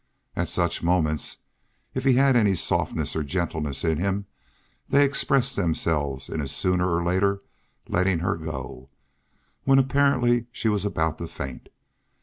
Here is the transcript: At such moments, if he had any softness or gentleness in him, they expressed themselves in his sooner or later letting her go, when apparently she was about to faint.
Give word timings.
At 0.35 0.49
such 0.49 0.81
moments, 0.81 1.37
if 1.93 2.05
he 2.05 2.13
had 2.13 2.35
any 2.35 2.55
softness 2.55 3.15
or 3.15 3.21
gentleness 3.21 3.83
in 3.83 3.99
him, 3.99 4.25
they 4.89 5.05
expressed 5.05 5.55
themselves 5.55 6.27
in 6.27 6.39
his 6.39 6.51
sooner 6.51 6.89
or 6.95 7.03
later 7.03 7.43
letting 7.87 8.17
her 8.17 8.35
go, 8.35 8.89
when 9.63 9.77
apparently 9.77 10.47
she 10.51 10.69
was 10.69 10.85
about 10.85 11.19
to 11.19 11.27
faint. 11.27 11.69